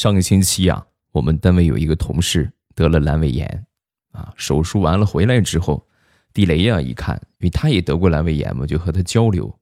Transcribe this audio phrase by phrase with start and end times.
[0.00, 3.66] 上个星期啊，我们单位有一个同事得了阑尾炎，
[4.12, 5.86] 啊，手术完了回来之后，
[6.32, 9.54] 地雷呀一看，因为他也得过阑尾炎嘛，就和他交流，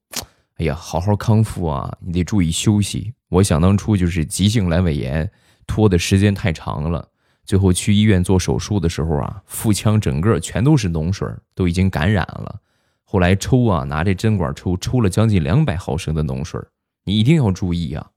[0.55, 3.13] 哎呀，好好康复啊，你得注意休息。
[3.27, 5.29] 我想当初就是急性阑尾炎，
[5.67, 7.05] 拖的时间太长了，
[7.43, 12.61] 最后去医院做手术的时候啊，腹腔整个全都是脓水，都已经感染了。
[13.03, 16.61] 后来抽啊，拿这针管抽，抽了将近两百毫升的脓水，
[17.03, 18.11] 你一定要注意啊。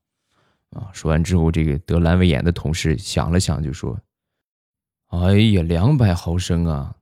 [0.72, 0.90] 啊！
[0.92, 4.00] 说完之后，这个得阑尾炎的同事想了想，就说
[5.08, 6.96] ：“哎呀，两百毫升啊，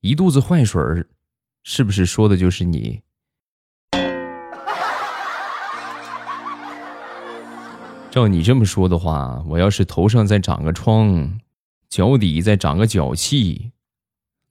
[0.00, 1.06] 一肚子坏水儿，
[1.62, 3.02] 是不是说的就是你？”
[8.10, 11.38] 照你这么说的话，我要是头上再长个疮，
[11.88, 13.72] 脚底再长个脚气，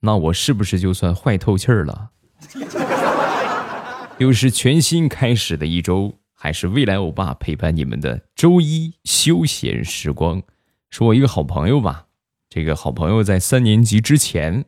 [0.00, 2.10] 那我是不是就算坏透气儿了？
[4.18, 6.20] 又是全新开始的一周。
[6.44, 10.42] 还是未来欧巴陪伴你们的周一休闲时光。
[10.90, 12.08] 说我一个好朋友吧，
[12.50, 14.66] 这个好朋友在三年级之前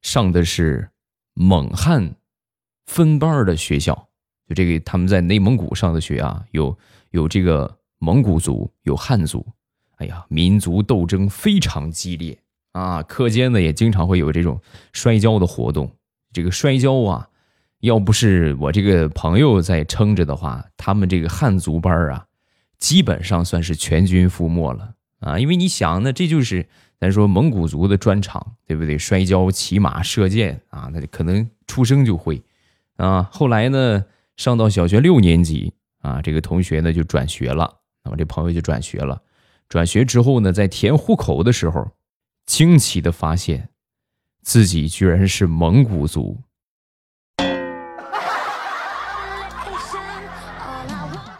[0.00, 0.90] 上的是
[1.34, 2.16] 蒙汉
[2.86, 4.08] 分班的学校，
[4.48, 6.76] 就这个他们在内蒙古上的学啊，有
[7.12, 9.46] 有这个蒙古族，有汉族，
[9.98, 12.36] 哎呀，民族斗争非常激烈
[12.72, 13.00] 啊。
[13.00, 14.60] 课间呢也经常会有这种
[14.92, 15.88] 摔跤的活动，
[16.32, 17.28] 这个摔跤啊。
[17.82, 22.24] 要不是我这个朋友在撑着的话，他们这个汉族班啊，
[22.78, 25.36] 基本上算是全军覆没了啊！
[25.36, 26.64] 因为你想，那这就是
[27.00, 28.96] 咱说蒙古族的专长，对不对？
[28.96, 32.40] 摔跤、骑马、射箭啊，那可能出生就会
[32.98, 33.28] 啊。
[33.32, 34.04] 后来呢，
[34.36, 39.20] 上到小学六年级啊，这个同学呢就转学了，那么这朋友就转学了。
[39.68, 41.90] 转学之后呢，在填户口的时候，
[42.46, 43.70] 惊奇的发现
[44.44, 46.40] 自己居然是蒙古族。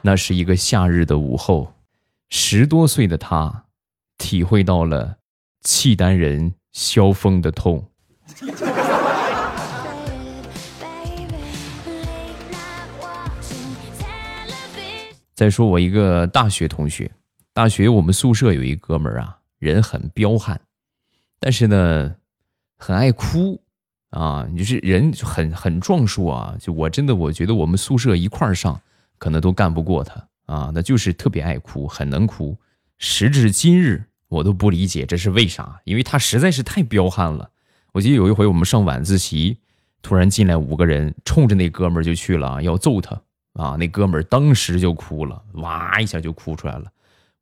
[0.05, 1.75] 那是一个夏日的午后，
[2.29, 3.67] 十多岁的他
[4.19, 5.19] 体会到了
[5.63, 7.89] 契丹人萧峰的痛。
[15.35, 17.11] 再说我一个大学同学，
[17.53, 20.61] 大学我们宿舍有一哥们儿啊，人很彪悍，
[21.39, 22.17] 但是呢，
[22.77, 23.61] 很爱哭
[24.11, 28.81] 啊，就是人很很壮硕啊，就我真的我觉得我们宿舍一块儿上。
[29.23, 32.59] 可能都干不过他啊，那就是特别爱哭，很能哭。
[32.99, 37.49] 时至今日，我都不理解这是为啥，因为他实在是太彪悍了。
[37.93, 39.59] 我记得有一回我们上晚自习，
[40.03, 43.23] 突然进来五个人，冲着那哥们儿就去了，要揍他
[43.53, 43.77] 啊！
[43.79, 46.91] 那哥们儿当时就哭了，哇一下就哭出来了。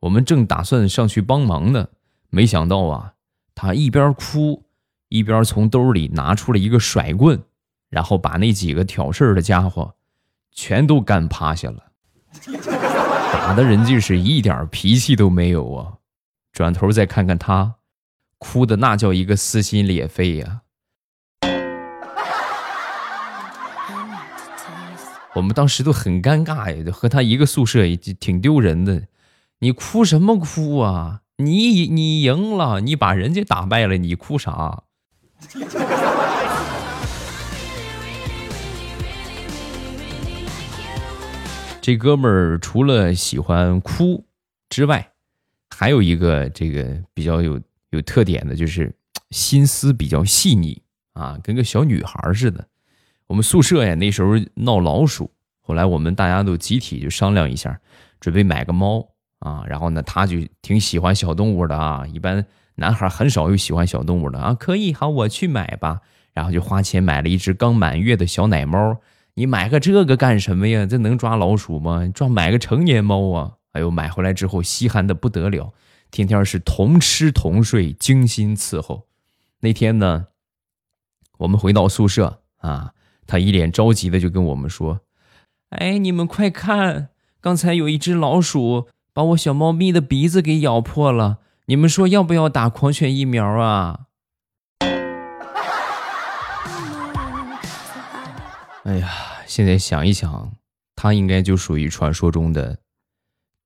[0.00, 1.88] 我们正打算上去帮忙呢，
[2.28, 3.14] 没想到啊，
[3.54, 4.62] 他一边哭
[5.08, 7.41] 一边从兜里拿出了一个甩棍，
[7.88, 9.94] 然后把那几个挑事儿的家伙。
[10.62, 11.84] 全都干趴下了，
[13.32, 15.94] 打的人家是一点脾气都没有啊！
[16.53, 17.76] 转头再看看他，
[18.37, 20.60] 哭的那叫一个撕心裂肺呀！
[25.32, 29.04] 我们当时都很尴尬呀，和他一个宿舍，也挺丢人的。
[29.60, 31.22] 你哭什么哭啊？
[31.38, 34.82] 你你赢了，你把人家打败了，你哭啥？
[41.90, 44.24] 这哥们儿除了喜欢哭
[44.68, 45.10] 之外，
[45.70, 48.94] 还有一个这个比较有有特点的，就是
[49.30, 50.80] 心思比较细腻
[51.14, 52.64] 啊，跟个小女孩似的。
[53.26, 57.80] 我们宿舍呀，那时候闹老鼠，后来我们大家都集体就商量一下，
[58.20, 59.08] 准备买个猫
[59.40, 59.64] 啊。
[59.66, 62.06] 然后呢，他就挺喜欢小动物的啊。
[62.06, 62.46] 一般
[62.76, 64.54] 男孩很少有喜欢小动物的啊。
[64.54, 66.02] 可以，好，我去买吧。
[66.32, 69.00] 然后就花钱买了一只刚满月的小奶猫。
[69.34, 70.84] 你买个这个干什么呀？
[70.86, 72.06] 这能抓老鼠吗？
[72.14, 73.52] 抓买个成年猫啊！
[73.72, 75.72] 哎呦，买回来之后稀罕的不得了，
[76.10, 79.06] 天天是同吃同睡，精心伺候。
[79.60, 80.26] 那天呢，
[81.38, 82.92] 我们回到宿舍啊，
[83.26, 85.00] 他一脸着急的就跟我们说
[85.70, 87.10] ：“哎，你们快看，
[87.41, 94.06] 刚才有一只老鼠把我小猫咪的鼻子给咬破了，你们说要不要打狂犬疫苗啊？”
[98.84, 99.10] 哎呀，
[99.47, 100.53] 现在想一想，
[100.97, 102.78] 他应该就属于传说中的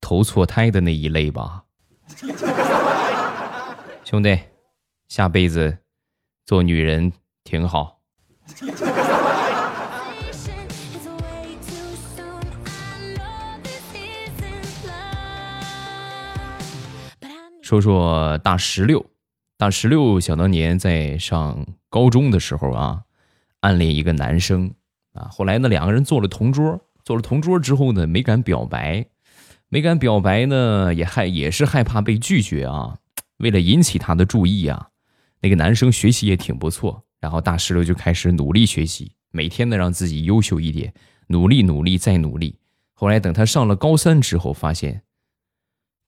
[0.01, 1.63] 投错胎的那一类吧。
[4.05, 4.37] 兄弟，
[5.09, 5.79] 下辈子
[6.45, 7.13] 做女人
[7.45, 8.01] 挺好。
[17.63, 19.07] 说说大石榴，
[19.57, 23.05] 大石榴想当年在上高中的时候啊，
[23.61, 24.75] 暗恋一个男生。
[25.15, 29.07] 啊，后来呢，两个人做了同桌，做了同桌之后呢，没敢表白，
[29.69, 32.99] 没敢表白呢，也害也是害怕被拒绝啊。
[33.39, 34.89] 为了引起他的注意啊，
[35.41, 40.93] 那个男生学习也挺不错，然后大石榴就开始努力学习，每天呢让自己优秀一点，
[41.29, 42.59] 努力努力再努力。
[42.93, 45.03] 后来等他上了高三之后，发现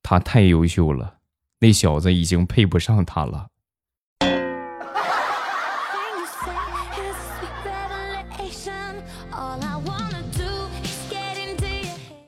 [0.02, 1.18] 他太优秀了，
[1.60, 3.48] 那小子已经配不上他了。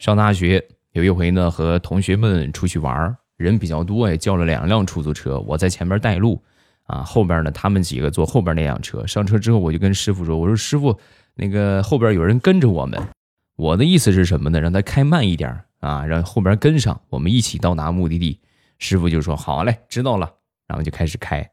[0.08, 2.78] 上大学有一回呢，和同学们出去。
[2.78, 6.43] 玩人比较多，也叫了两辆出租车，我在前面带路，
[6.84, 9.06] 啊，后边呢他们几个坐后边那辆车。
[9.06, 10.99] 上车之后，我就跟师傅说：“我说师傅，
[11.34, 12.99] 那个后边有人跟着我们。”
[13.56, 14.58] 我的意思是什么呢？
[14.58, 18.40] 让他开慢一点啊，让后边跟上，我们一起到达目的地。
[18.78, 20.32] 师傅就说：“好嘞，知道了。”
[20.66, 21.46] 然后就开始开，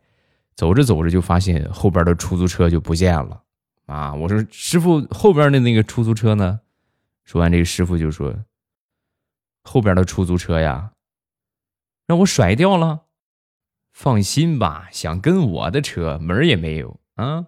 [0.56, 3.42] 走着走着就发现后边的出租车就不见了，
[3.88, 6.62] 啊，我说师傅后边的那个出租车呢？
[7.26, 8.46] 说完，这个师傅就说
[9.66, 10.92] ：“后边的出租车呀，
[12.06, 13.06] 让我甩掉了。
[13.92, 17.48] 放心吧，想跟我的车门儿也没有啊。”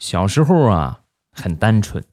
[0.00, 2.04] 小时候啊，很单纯，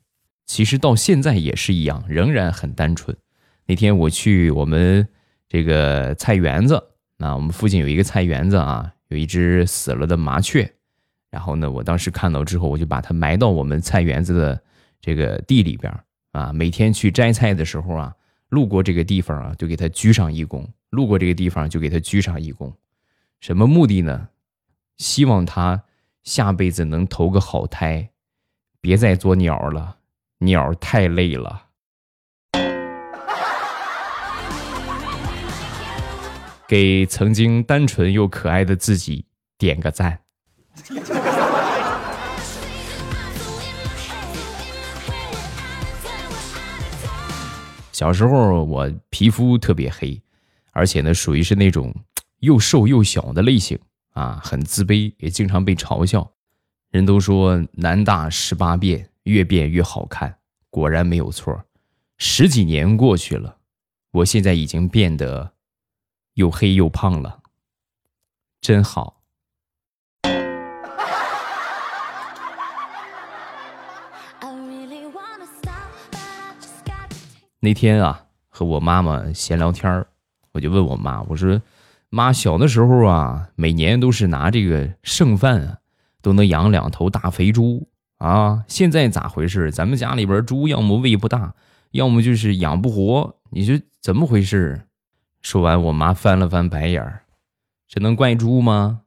[0.46, 3.18] 其实到现在也是一样，仍然很单纯。
[3.66, 5.08] 那天我去我们
[5.50, 6.92] 这个菜园子。
[7.18, 10.74] 那我们附近有一个菜园子啊，有一只死了的麻雀，
[11.30, 14.64] 然后呢，我当时看到之后，我就把它埋到我们菜园子的
[15.00, 15.94] 这个地里边
[16.32, 16.52] 啊。
[16.52, 18.14] 每天去摘菜的时候啊，
[18.50, 22.74] 路过这个地方啊，就给它鞠上一躬；路过这个地方就给它鞠上一躬。
[23.40, 24.30] 什么目的呢？
[24.98, 25.84] 希望它
[26.24, 28.10] 下辈子能投个好胎，
[28.80, 29.98] 别再做鸟了，
[30.40, 31.68] 鸟太累了。
[36.74, 39.28] 给曾经单纯又可爱的自己
[39.60, 40.20] 点个赞。
[47.92, 50.20] 小时候我皮肤特别黑，
[50.72, 51.94] 而且呢属于是那种
[52.40, 53.78] 又瘦又小的类型
[54.14, 56.28] 啊，很自卑，也经常被嘲笑。
[56.90, 60.36] 人都说男大十八变，越变越好看，
[60.72, 61.66] 果然没有错。
[62.18, 63.58] 十几年过去了，
[64.10, 65.53] 我现在已经变得。
[66.36, 67.40] 又黑又胖了，
[68.60, 69.22] 真好。
[77.60, 80.06] 那天啊，和我妈妈闲聊天
[80.52, 81.62] 我就问我妈，我说
[82.10, 85.78] ：“妈，小的时候啊，每年都是拿这个剩饭啊，
[86.22, 87.88] 都能养两头大肥猪
[88.18, 88.66] 啊。
[88.68, 89.72] 现在咋回事？
[89.72, 91.56] 咱们家里边猪要么胃不大，
[91.92, 94.88] 要么就是养不活，你说怎么回事？”
[95.44, 97.26] 说完，我妈翻了翻白眼儿，
[97.86, 99.02] 这能怪猪吗？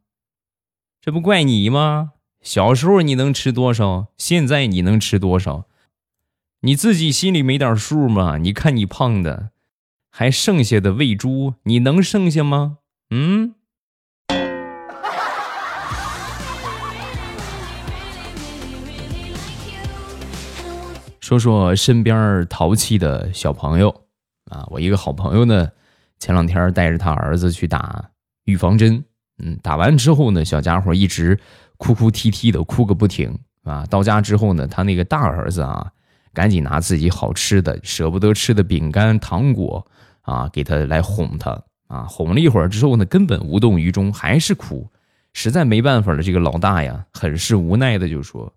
[1.00, 2.12] 这不怪你吗？
[2.42, 5.64] 小时候你能吃多少，现在你能吃多少？
[6.60, 8.36] 你自己心里没点数吗？
[8.36, 9.48] 你看你胖的，
[10.10, 12.78] 还剩下的喂猪，你能剩下吗？
[13.08, 13.54] 嗯？
[21.18, 24.04] 说说身边淘气的小朋友
[24.50, 25.70] 啊，我一个好朋友呢。
[26.18, 28.10] 前两天带着他儿子去打
[28.44, 29.04] 预防针，
[29.38, 31.38] 嗯，打完之后呢，小家伙一直
[31.76, 33.84] 哭哭啼啼的，哭个不停啊。
[33.86, 35.92] 到家之后呢，他那个大儿子啊，
[36.32, 39.86] 赶紧拿自己好吃的、舍不得吃的饼干、糖果
[40.22, 42.05] 啊，给他来哄他啊。
[42.05, 44.91] 哄了一会儿之后呢，根本无动于衷，还是哭。
[45.34, 48.55] 实在没办法了，这个老大呀，很是无奈的就说：“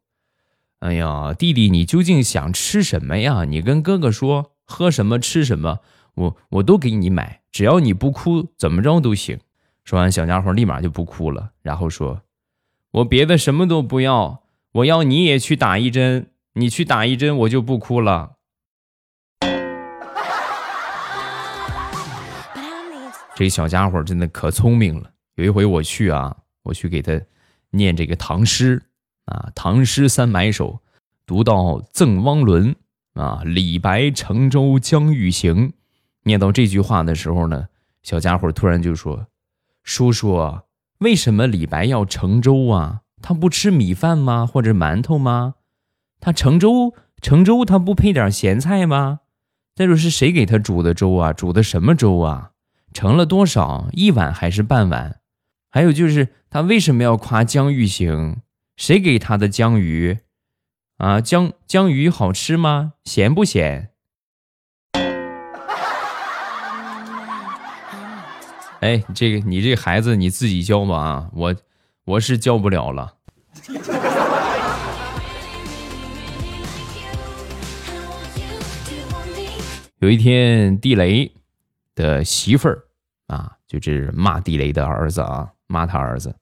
[0.79, 3.43] 哎呀，弟弟，你究竟想吃什么呀？
[3.43, 5.79] 你跟哥哥说，喝什么吃什么。”
[6.15, 9.39] 我我都给你买，只要你不哭，怎么着都行。
[9.83, 12.21] 说完，小家伙立马就不哭了，然后说
[12.91, 18.35] ：“我别的什么都不要，我要你也去打一针，你去打一针，我就不哭了。
[23.35, 25.11] ”这小家伙真的可聪明了。
[25.35, 27.19] 有一回我去啊，我去给他
[27.71, 28.83] 念这个唐诗
[29.25, 30.73] 啊，《唐诗三百首》，
[31.25, 31.55] 读到
[31.93, 32.75] 《赠汪伦》
[33.19, 35.73] 啊，“李白乘舟将欲行。”
[36.29, 37.69] 念到这句话的时候呢，
[38.03, 39.25] 小家伙突然就说
[39.83, 40.59] ：“叔叔，
[40.99, 43.01] 为什么李白要盛粥啊？
[43.19, 44.45] 他不吃米饭吗？
[44.45, 45.55] 或者馒头吗？
[46.19, 49.21] 他盛粥盛粥，他不配点咸菜吗？
[49.75, 51.33] 再说是谁给他煮的粥啊？
[51.33, 52.51] 煮的什么粥啊？
[52.93, 53.89] 盛了多少？
[53.93, 55.19] 一碗还是半碗？
[55.71, 58.37] 还有就是他为什么要夸江玉行？
[58.77, 60.19] 谁给他的江鱼？
[60.97, 62.93] 啊，江江鱼好吃吗？
[63.03, 63.89] 咸不咸？”
[68.81, 71.55] 哎，这个你这孩子你自己教吧啊，我
[72.05, 73.13] 我是教不了了。
[79.99, 81.29] 有一天，地雷
[81.93, 82.85] 的媳妇儿
[83.27, 86.33] 啊，就是骂地雷的儿子啊，骂他儿子，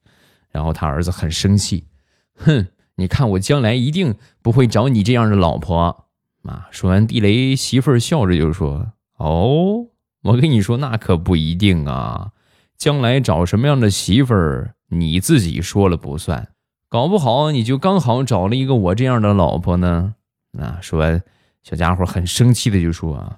[0.52, 1.88] 然后他儿子很生气，
[2.36, 6.06] 哼，你看我将来一定不会找你这样的老婆
[6.44, 6.68] 啊！
[6.70, 9.88] 说完，地雷媳妇儿笑着就说：“哦，
[10.28, 12.32] 我跟你说，那可不一定啊，
[12.78, 16.50] 将来找什么样的媳妇儿，你自己说了不算，
[16.90, 20.16] 搞不好你就刚好找了一个我这样的老婆呢。”
[20.58, 21.22] 啊，说完，
[21.64, 23.38] 小家伙很生气的就说：“啊。”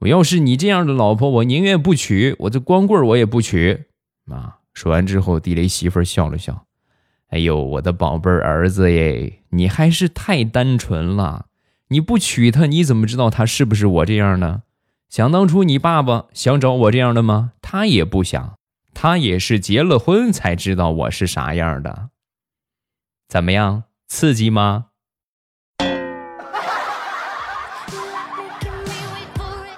[0.00, 3.84] 我要是你这样的老婆，我宁愿不娶，我这光棍我也不娶。
[4.30, 4.58] 啊！
[4.74, 6.66] 说完之后，地雷媳妇笑了笑
[7.30, 11.46] ：“哎呦，我的宝贝儿子耶，你还是太单纯了。
[11.88, 14.62] 你不娶她，你怎么知道她是不是我这样呢？
[15.12, 17.52] 想当初你爸爸想找我这样的吗？
[17.60, 18.56] 他也不想，
[18.94, 22.08] 他也是结了婚才知道我是啥样的。
[23.28, 24.86] 怎么样，刺激吗？”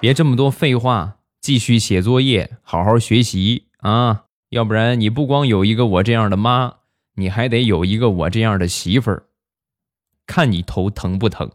[0.00, 4.26] 别这么多废话，继续写作业，好好学习啊！
[4.50, 6.75] 要不然你不光有一个我这样的妈，
[7.17, 9.25] 你还得有一个我这样的媳妇儿，
[10.29, 11.50] 看你头疼不疼？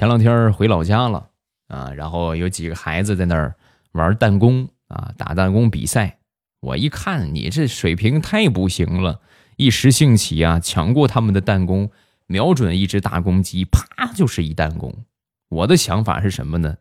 [0.00, 1.28] 前两天回老家了
[1.68, 3.54] 啊，然后有几个孩子在那儿
[3.92, 6.20] 玩弹弓啊，打弹弓比赛。
[6.60, 9.20] 我一看，你这水平太不行了。
[9.56, 11.90] 一时兴起啊，抢过他们的弹弓，
[12.26, 15.04] 瞄准一只大公鸡，啪就是一弹弓。
[15.50, 16.78] 我的想法是什么呢？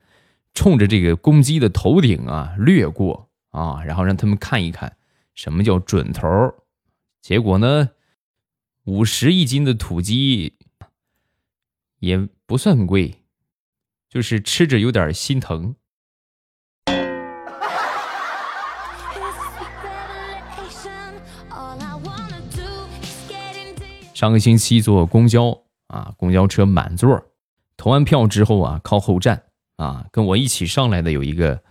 [0.54, 4.96] 冲着这个公鸡的头顶啊掠过啊，然后让他们看一看
[5.36, 6.54] 什么叫准头。
[7.22, 7.90] 结果呢，
[8.86, 10.54] 五十一斤的土鸡
[12.00, 13.14] 也不算贵，
[14.10, 15.76] 就是吃着有点心疼。
[24.16, 27.24] 上个星期坐公交啊，公交车满座，
[27.78, 29.44] 投完票之后啊，靠后站
[29.76, 31.62] 啊，跟我一起上来的有一个，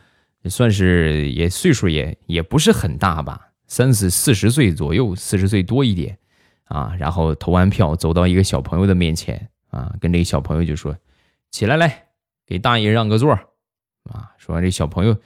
[0.45, 6.17] 算是也岁数也也不是很大吧，三四四十岁左右，四十岁多一点
[6.67, 6.95] 啊。
[6.97, 10.97] 然后投完票，走到一个小朋友的面前啊，跟这个小朋友就说
[11.51, 12.09] ：“起来来，
[12.47, 15.17] 给大爷让个座啊。”说完，这小朋友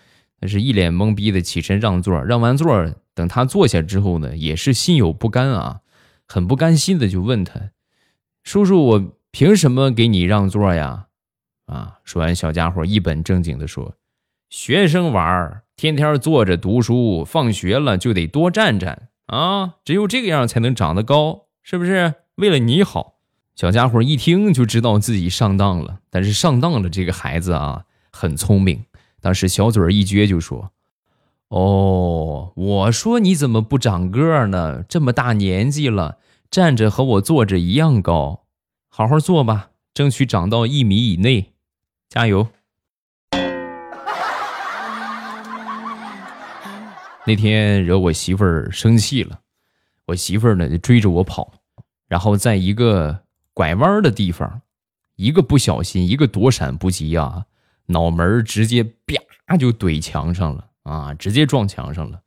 [0.40, 5.80] 那是一脸懵逼的起身让座，让完座，等他坐下之后呢，也是心有不甘啊。
[6.26, 7.70] 很不甘心的就问他
[8.42, 11.08] ：“叔叔，我凭什么给你让座呀？”
[11.66, 12.00] 啊！
[12.04, 13.96] 说完，小家伙一本正经的说
[14.50, 22.14] ：“学生娃儿天天坐着读书，放学了就得多站站啊，只有这个样才能长得高，是不是？
[22.34, 23.20] 为了你好。”
[23.62, 28.84] 小家伙一听就知道自己上当了，但是上当了这个孩子啊，很聪明，
[29.20, 30.72] 当时小嘴一撅就说。
[31.46, 34.82] 哦，我说你怎么不长个呢？
[34.88, 36.18] 这么大年纪了，
[36.50, 38.46] 站着和我坐着一样高，
[38.88, 41.52] 好好坐吧，争取长到一米以内，
[42.08, 42.48] 加油！
[47.24, 49.38] 那天惹我媳妇儿生气了，
[50.06, 51.52] 我媳妇儿呢就追着我跑，
[52.08, 53.21] 然后在一个
[53.54, 54.62] 拐弯的地方，
[55.16, 57.44] 一个不小心，一个躲闪不及啊，
[57.86, 60.68] 脑门直接啪就怼墙上了。
[60.82, 62.20] 啊，直接撞墙上了。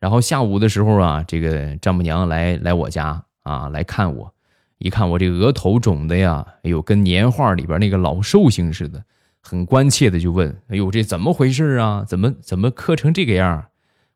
[0.00, 4.34] 然后下午的时候啊，这个丈母娘来来我家啊来看我，
[4.78, 9.04] 一看我这额头肿的呀，哎呦，跟年画里边那个老寿星似的，
[9.40, 12.04] 很关切的就问：“哎呦，这怎么回事啊？
[12.04, 13.66] 怎么怎么磕成这个样？”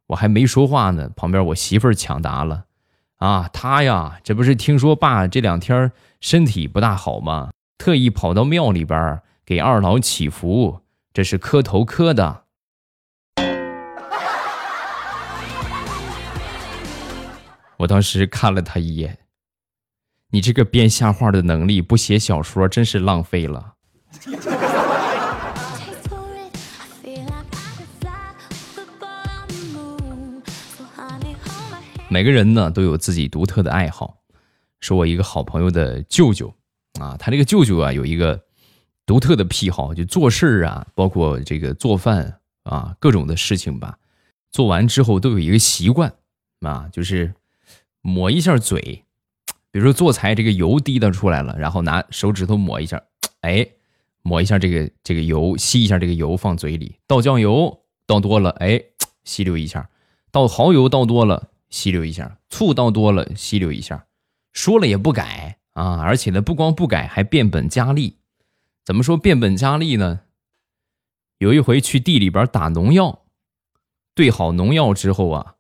[0.09, 2.64] 我还没说话呢，旁边我媳妇儿抢答了
[3.25, 5.90] ：“啊，他呀，这不是听说爸这两天
[6.21, 7.49] 身体不大好吗？
[7.78, 10.83] 特意跑到庙里边给二老祈福，
[11.14, 12.43] 这是磕头磕的。
[17.81, 19.21] ”我当时看了他一眼，
[20.31, 23.73] 你这个编瞎话的能力，不写小说真是浪费了。
[32.14, 34.18] 每个人呢都有自己独特的爱好，
[34.78, 36.54] 是我一个好朋友的舅舅
[37.00, 38.40] 啊，他这个舅舅啊有一个
[39.04, 43.99] 独特的癖好，就做事啊，包括这个做饭啊，各种的事情吧，
[44.52, 46.14] 做完之后都有一个习惯
[46.61, 47.35] 啊，就是。
[48.06, 49.02] 抹一下嘴，
[49.71, 53.02] 比如说做菜这个油滴答出来了，然后拿手指头抹一下，
[53.40, 53.66] 哎，
[54.21, 56.97] 抹一下这个这个油，吸一下这个油放嘴里。
[57.06, 58.78] 倒酱油倒多了，哎，
[59.25, 59.88] 吸溜一下；
[60.30, 64.07] 倒蚝油倒多了，吸溜一下；醋倒多了，吸溜一下。
[64.52, 68.21] 说了也不改啊，而且呢，不光不改，还变本加厉。
[68.85, 70.21] 怎么说变本加厉呢？
[71.38, 73.25] 有一回去地里边打农药
[74.14, 75.57] 兑好农药之后啊，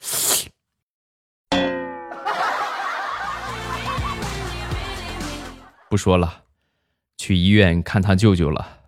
[5.88, 6.42] 不说了，
[7.16, 8.80] 去医院看他舅舅了。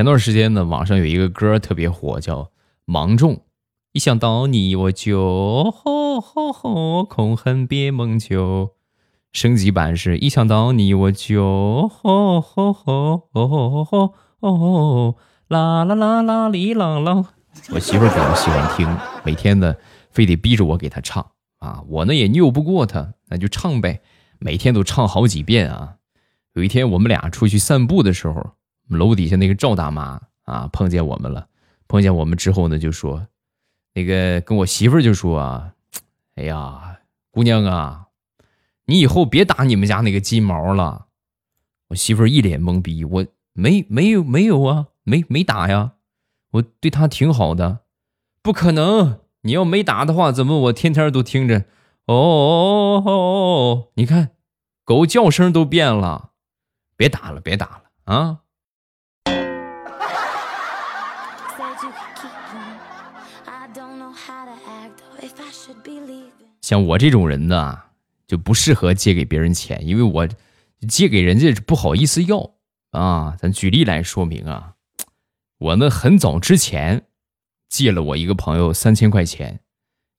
[0.00, 2.44] 前段时间呢，网上有一个歌特别火，叫
[2.86, 3.34] 《芒种》。
[3.92, 8.70] 一想到你，我就吼吼吼，空恨别梦久。
[9.30, 14.54] 升级版是一想到你，我就吼吼吼吼吼吼吼
[15.12, 15.16] 吼，
[15.48, 17.26] 啦啦啦啦哩啷啷。
[17.70, 18.88] 我媳妇儿比较喜欢听，
[19.22, 19.76] 每天呢
[20.10, 24.00] 非得逼着我给她唱啊，我呢也拗不过她，那就唱呗，
[24.38, 25.96] 每天都唱好几遍啊。
[26.54, 28.52] 有一天我们俩出去散步的时候，
[28.90, 31.48] 楼底下那个赵大妈啊碰见我们了，
[31.88, 33.26] 碰见我们之后呢就说。
[33.94, 35.72] 那个跟我媳妇儿就说啊，
[36.36, 36.98] 哎呀，
[37.30, 38.06] 姑娘啊，
[38.84, 41.06] 你以后别打你们家那个金毛了。
[41.88, 45.94] 我媳妇儿一脸懵逼，我没没有没有啊，没没打呀，
[46.52, 47.80] 我对他挺好的，
[48.42, 49.20] 不可能。
[49.42, 51.64] 你要没打的话，怎么我天天都听着？
[52.06, 54.30] 哦哦哦哦，你看，
[54.84, 56.30] 狗叫声都变了，
[56.96, 58.40] 别打了，别打了啊。
[66.60, 67.78] 像我这种人呢，
[68.26, 70.28] 就不适合借给别人钱，因为我
[70.88, 72.54] 借给人家不好意思要
[72.90, 73.36] 啊。
[73.38, 74.74] 咱举例来说明啊，
[75.58, 77.06] 我呢很早之前
[77.68, 79.60] 借了我一个朋友三千块钱，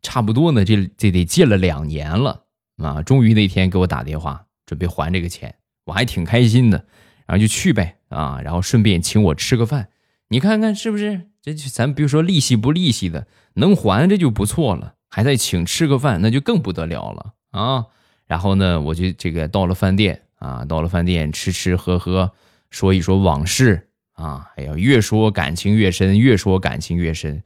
[0.01, 2.45] 差不多呢这这得借了两年了
[2.77, 3.01] 啊。
[3.03, 6.85] 终于那天给我打电话准备还这个钱，我还挺开心的，
[7.27, 9.89] 然后就去呗啊，然后顺便请我吃个饭，
[10.29, 11.30] 你看看是不是？
[11.41, 14.95] 这就咱比如说利息不利息的能还这就不错了。
[15.13, 17.85] 还在请吃个饭，那就更不得了了啊！
[18.27, 22.31] 然后呢，我就这个到了饭店啊，到了饭店吃吃喝喝，
[22.69, 27.43] 说一说往事啊，哎呀，越说感情越深，越说感情越深，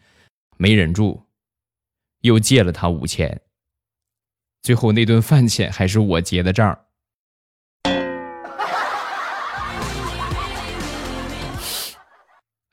[0.57, 1.23] 没忍住，
[2.21, 3.41] 又借了他五千。
[4.61, 6.84] 最后那顿饭钱还是我结的账。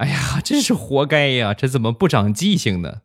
[0.02, 1.54] 哎呀，真是活该呀！
[1.54, 3.02] 这怎么不长记性呢？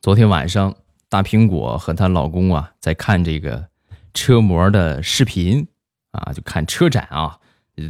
[0.00, 0.74] 昨天晚上，
[1.10, 3.68] 大苹果和她老公啊在看这个
[4.14, 5.68] 车模的视频
[6.12, 7.38] 啊，就看车展啊，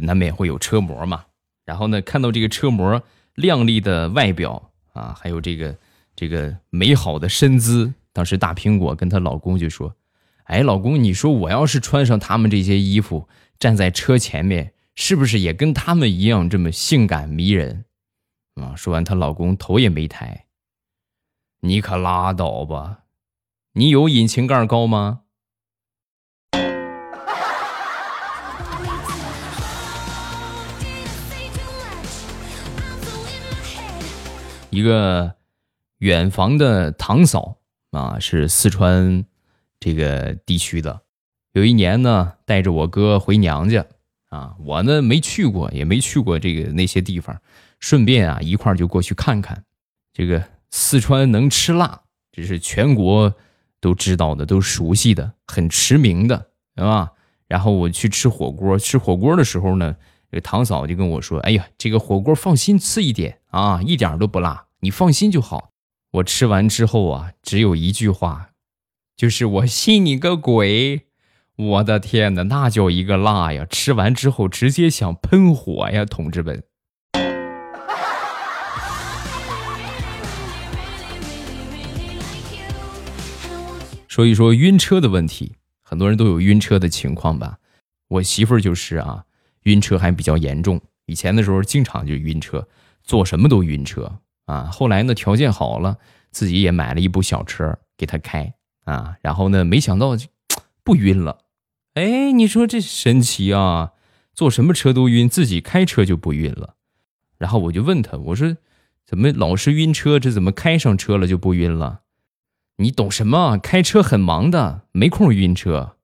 [0.01, 1.23] 难免会有车模嘛。
[1.63, 3.01] 然后呢，看到这个车模
[3.35, 5.73] 靓丽的外表啊，还有这个
[6.13, 9.95] 这个美好的身姿，当时大苹果跟她老公就说
[10.49, 17.85] ：“哎，老公，你说我要是穿上他们这些衣服，站在车前面，是不是也跟他们一样这么性感迷人？”
[18.59, 20.47] 啊，说完，她老公头也没抬。
[21.59, 23.01] 你可拉倒吧！
[23.73, 25.21] 你有引擎盖高吗？
[34.71, 35.35] 一个
[35.99, 37.57] 远房的堂嫂
[37.91, 39.23] 啊，是四川
[39.79, 41.01] 这个地区的。
[41.53, 43.85] 有一年呢，带着我哥回娘家
[44.29, 47.41] 啊，我呢没去过，也没去过这个那些地方，
[47.79, 49.63] 顺便啊一块儿就过去看看
[50.13, 50.43] 这个。
[50.71, 53.33] 四川能吃辣，这是全国
[53.81, 57.11] 都知道的、都熟悉的、很驰名的，对吧？
[57.47, 59.95] 然后我去吃火锅，吃火锅的时候呢，
[60.29, 65.71] 这个堂嫂就跟我说：“哎呀，这个火锅放心吃一点啊，一点都不辣，你放心就好。”
[66.13, 68.48] 我吃完之后啊，只有一句话，
[69.19, 71.01] 就是我信你个鬼！
[71.57, 73.65] 我的天哪，那叫一个辣呀！
[73.69, 76.63] 吃完之后直接想喷火呀，同志们！
[84.07, 87.57] 说一说晕车的问题，很多人都有晕车的情况吧？
[88.07, 89.25] 我媳妇儿就是啊，
[89.63, 90.79] 晕车还比较严重。
[91.07, 92.65] 以前的时候经常就晕车，
[93.03, 94.69] 做什么都晕车啊。
[94.71, 95.97] 后来呢，条件好了，
[96.31, 98.53] 自己也买了一部小车给她开
[98.89, 99.15] 啊。
[99.21, 100.27] 然后呢，没想到就
[100.83, 101.45] 不晕了。
[101.93, 103.91] 哎，你说这神奇啊！
[104.33, 106.75] 坐什么车都晕，自己开车就不晕了。
[107.37, 108.55] 然后我就问他，我说
[109.05, 110.19] 怎么老是晕车？
[110.19, 112.01] 这怎么开上车了就不晕了？
[112.77, 113.57] 你懂什么？
[113.57, 115.95] 开车很忙的，没空晕车。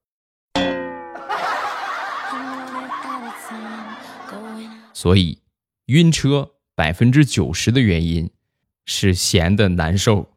[4.94, 5.40] 所以，
[5.86, 8.32] 晕车百分之九十的原因
[8.86, 10.30] 是闲的难受。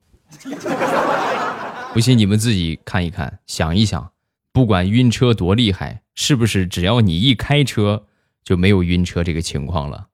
[1.95, 4.13] 不信你们自己看一看，想一想，
[4.53, 8.05] 不管晕车多厉害，是不是只要你一开车
[8.45, 10.09] 就没有晕车这个情况了？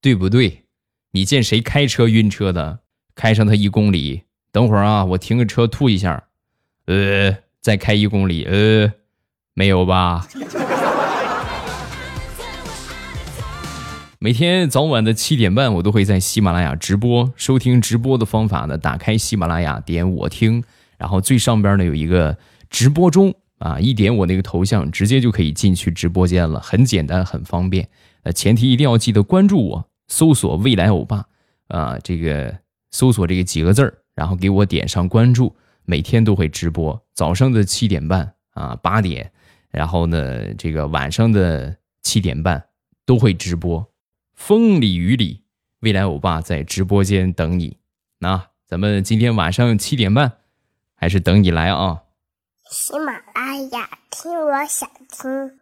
[0.00, 0.64] 对不对？
[1.12, 2.80] 你见谁开车晕车的？
[3.14, 4.24] 开上他一公里。
[4.52, 6.24] 等会儿啊，我停个车吐一下，
[6.86, 8.92] 呃，再开一公里，呃，
[9.54, 10.28] 没有吧？
[14.20, 17.32] 每天早晚的七点半，我都会在喜马拉雅直播。
[17.34, 20.62] 收听直播的方法呢，打开喜马拉雅，点我听，
[20.98, 22.36] 然后最上边呢有一个
[22.70, 27.88] 直播中啊，一点我那个头像，直接就可以进去直播间了，很简单，很方便。
[28.22, 31.24] 呃，前提一定要记得关注我，搜索未来欧巴
[31.68, 32.58] 啊，这个
[32.90, 35.54] 搜索这个几个字儿，然后给我点上关注，
[35.84, 39.30] 每天都会直播，早上的七点半啊八点，
[39.70, 42.64] 然后呢这个晚上的七点半
[43.04, 43.86] 都会直播。
[44.34, 45.42] 风里雨里，
[45.80, 47.76] 未来欧巴在直播间等你。
[48.18, 50.32] 那咱们今天晚上七点半，
[51.04, 52.00] 还是等你来啊！
[52.70, 55.60] 喜马拉雅听，我想听。